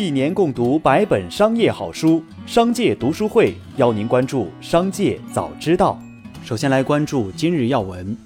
[0.00, 6.00] 一年共读百本商业好书，商界读书会邀您关注商界早知道。
[6.42, 8.16] 首先来关注今日要闻。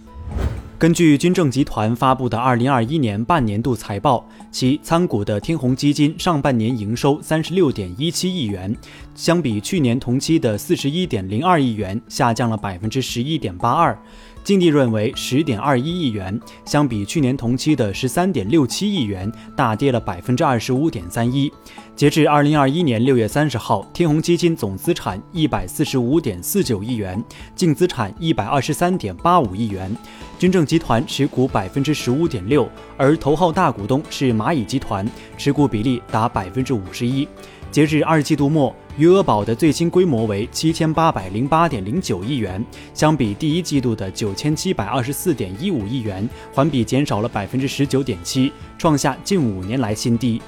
[0.78, 8.72] 根据军政集团发布的二零二一年半年度财报，其参股的天弘基金上半年营收三十六点一七亿元，
[9.16, 13.98] 相比去年同期的四十一点零二亿元，下降了百分之十一点八二。
[14.44, 21.50] 净利润为十点二一亿元，相比去年同期的十三点六七亿元，大跌了百分之二十五点三一。
[21.96, 27.24] 截至二零二一年六月三十号，天弘基金总资产一百四十五点四九亿元，
[27.56, 29.90] 净资产一百二十三点八五亿元。
[30.38, 32.68] 军政集团持股百分之十五点六，
[32.98, 37.26] 而头号大股东是蚂蚁集团，持股比例达百分之五十一。
[37.74, 50.40] 截至二季度末，余额宝的最新规模为七千八百零八点零九亿元，相比第一季度的九千七百二十四点一五亿元，环比减少了百分之十九点七，创下近五年来新低。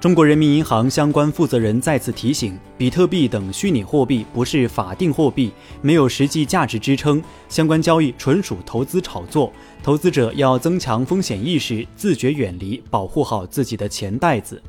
[0.00, 9.52] 中国人民银行相关负责人再次提醒，比特币等虚拟货币不是法定货币，没有实际价值支撑，相关交易纯属投资炒作，
[9.84, 14.60] 投资者要增强风险意识，自觉远离，保护好自己的钱袋子。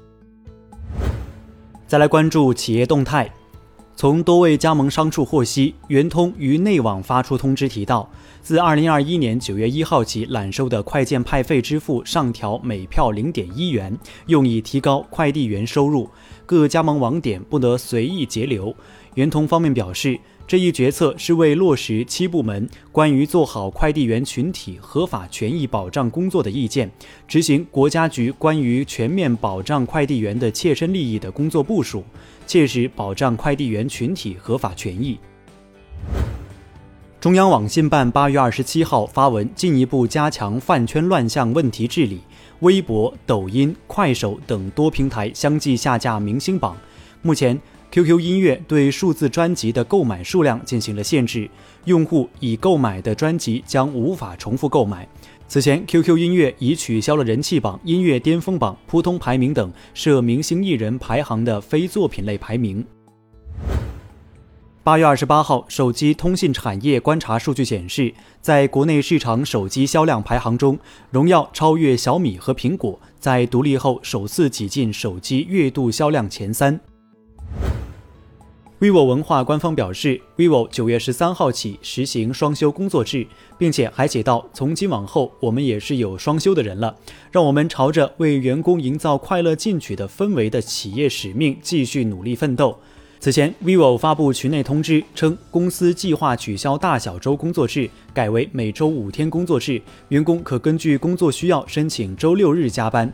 [1.90, 3.28] 再来关注企业动态，
[3.96, 8.08] 从多位加盟商处获悉，圆通于内网发出通知，提到
[8.44, 16.08] 自二零二一年九月一号起揽收的快件派费支付上调每票零点一元，用以提高快递员收入，
[16.46, 18.72] 各加盟网点不得随意截留。
[19.16, 20.20] 圆通方面表示。
[20.50, 26.90] 这一决策是为落实七部门关于做好快递员群体合法权益保障工作的意见，
[27.28, 32.04] 执行国家局关于全面保障快递员的切身利益的工作部署，
[32.48, 35.20] 切实保障快递员群体合法权益。
[37.22, 42.22] 中央网信办八月二十七号发文，进一步加强饭圈乱象问题治理，
[42.62, 46.76] 微博、抖音、快手等多平台相继下架明星榜，
[47.22, 47.62] 目前。
[47.92, 51.50] QQ 音乐对数字专辑的购买数量进行了限制，
[51.86, 55.08] 用户已购买的专辑将无法重复购买。
[55.48, 62.86] 此前，QQ 音乐已取消了人气榜、音乐巅峰榜、扑通排名等设明星艺人排行的非作品类排名。
[64.84, 70.78] 八月二十八号，手机通信产业观察数据显示，在国内市场手机销量排行中，
[71.10, 76.80] 荣耀超越小米和苹果，在独立后首次挤进手机月度销量前三。
[78.80, 86.96] Vivo 文化官方表示，vivo 九月十三号起实行双休工作制，并且还写道：“从今往后，我们也是有双休的人了。
[87.30, 92.80] 让我们朝着为员工营造快乐进取的氛围的企业使命继续努力奋斗。”
[93.20, 103.12] 此前，vivo 发布群内通知称，公司计划取消大小周工作制，改为每周五天工作制，员工可根据工作需要申请周六日加班。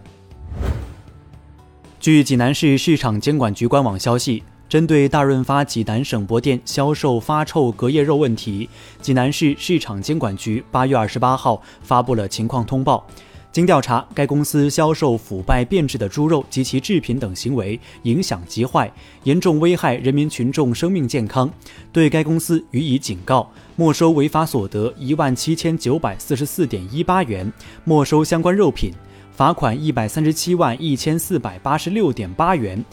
[1.99, 4.43] 据济南市市场监管局官网消息。
[4.67, 8.67] 针对大润发济南省博店销售发臭隔夜肉问题，
[8.99, 13.05] 济南市市场监管局八月二十八号发布了情况通报。
[13.51, 18.91] 经调查，该公司销售腐败变质的猪肉及其制品等行为影响极坏，
[19.23, 21.49] 严重危害人民群众生命健康，
[21.93, 27.49] 对该公司予以警告，没收违法所得一万七千九百四十四点一八元，
[27.85, 28.91] 没收相关肉品，
[29.31, 32.83] 罚款一百三十七万一千四百八十六点八元。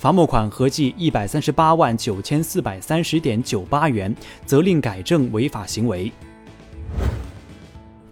[0.00, 4.16] 罚没款合计一百三十八万九千四百三十点九八元，
[4.46, 6.10] 责令改正违法行为。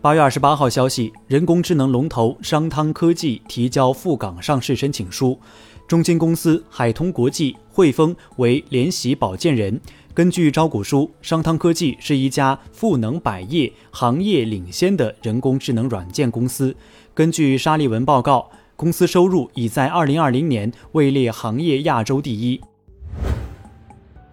[0.02, 5.40] 八月二十八号消息，人工智能龙头商汤科技提交赴港上市申请书，
[5.86, 9.80] 中金公司、海通国际、汇丰为联席保荐人。
[10.12, 16.76] 根据招股书，商汤科技是一家赋能百业、行业领先的人工智能软件公司。
[17.14, 18.50] 根据沙利文报告。
[18.78, 22.60] 公司收入已在二零二零年位列行业亚洲第一。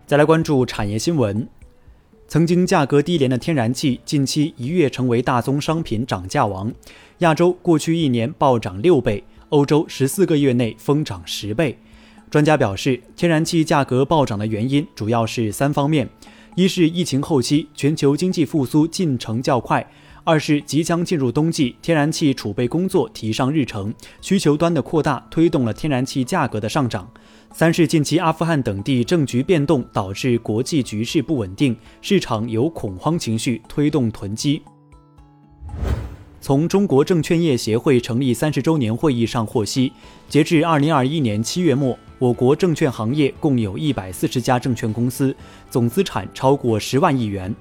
[0.05, 1.49] 再来关注产业新闻，
[2.27, 6.71] 曾经价格低廉的天然气近期一跃成为大宗商品涨价王。
[7.19, 11.79] 亚洲过去一年暴涨六倍，欧洲十四个月内疯涨十倍。
[12.29, 16.07] 专家表示，天然气价格暴涨的原因主要是三方面：
[16.55, 19.89] 一是疫情后期全球经济复苏进程较快。
[20.27, 27.07] 二是即将进入冬季，天然气储备工作提上日程，需求端的扩大推动了天然气价格的上涨。
[27.53, 34.63] 三是近期阿富汗等地政局变动导致国际局势不稳定，市场有恐慌情绪推动囤积。
[36.41, 39.91] 从中国证券业协会成立三十周年会议上获悉，
[40.27, 45.35] 截至二零二一年七月末，我国证券行业共有一百四十家证券公司，
[45.69, 47.55] 总资产超过十万亿元。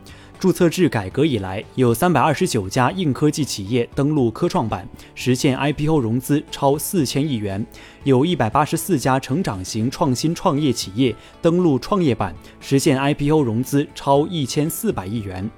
[0.45, 7.65] 注册制改革以来，有三百二十九家硬科技企业登陆科创板，实现 IPO 融资超四千亿元；
[8.03, 15.51] 有一百八十四家成长型创新创业企业登陆创业板，实现 IPO 融资超一千四百亿元。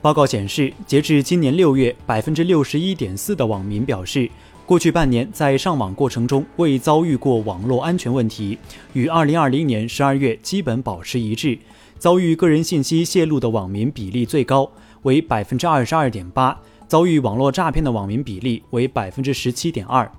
[0.00, 4.30] 报告显示，截至今年六月，百分之六十一点四的网民表示，
[4.64, 8.56] 过去半年在上网过程中未遭遇过网络安全问题，
[8.92, 11.58] 与二零二零年十二月基本保持一致。
[11.98, 14.70] 遭遇个人信息泄露的网民比例最高，
[15.02, 16.56] 为百分之二十二点八；
[16.86, 20.10] 遭遇网络诈骗的网民比例为百分之十七点二。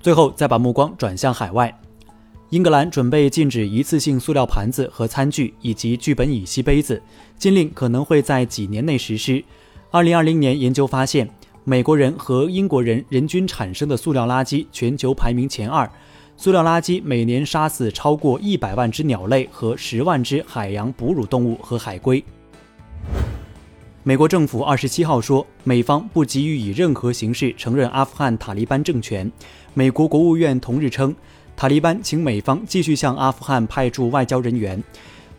[0.00, 1.80] 最后，再把目光转向海外。
[2.48, 7.00] 英格兰准备禁止一次性塑料盘子和餐具以及聚苯乙烯杯子，
[7.38, 9.44] 禁令可能会在几年内实施。
[9.92, 11.30] 二零二零年研究发现，
[11.62, 15.88] 美国人和英国人人均产生的塑料垃圾全球排名前二，
[16.42, 22.24] 塑料垃圾每年杀死超过一百万只鸟类和十万只海洋哺乳动物和海龟。
[24.02, 29.30] 美国政府二十七号说，美方不急于以任何形式承认阿富汗塔利班政权。
[29.74, 31.14] 美国国务院同日称。
[31.54, 34.82] 塔利班请美方继续向阿富汗派驻外交人员。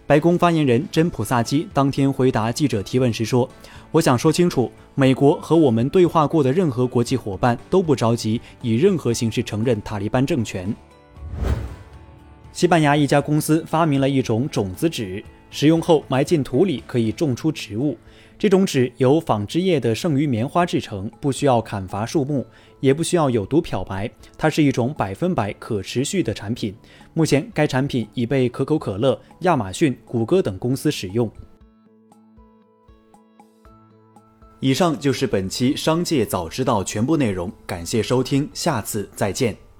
[0.05, 3.49] 白宫发言人珍普萨基当天回答记者提问时说
[3.89, 10.71] ：“我想说清楚，美国和我们对话过的任何国际伙伴都不着急以任何形式承认塔利班政权。”
[12.51, 17.97] 西班牙一家公司发明了一种种子纸，使用后埋进土里可以种出植物。
[18.37, 22.45] 这种纸由纺织业的剩余棉花制成，不需要砍伐树木，
[22.79, 24.09] 也不需要有毒漂白。
[24.37, 26.75] 它是一种百分百可持续的产品。
[27.13, 31.31] 目前，该产品已被可口可乐、亚马逊、谷歌等公司使用。
[34.59, 39.70] 以上就是本期《商界早知道》全部内容，感谢收听，下次再见。